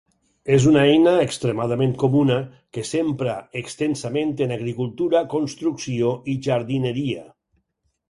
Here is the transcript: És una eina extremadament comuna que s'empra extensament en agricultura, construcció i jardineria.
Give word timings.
És 0.53 0.63
una 0.69 0.81
eina 0.91 1.11
extremadament 1.25 1.93
comuna 2.05 2.39
que 2.77 2.85
s'empra 2.93 3.37
extensament 3.63 4.35
en 4.49 4.57
agricultura, 4.59 5.25
construcció 5.37 6.13
i 6.35 6.41
jardineria. 6.51 7.25